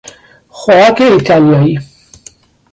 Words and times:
خوراک 0.47 1.01
ایتالیایی 1.01 1.77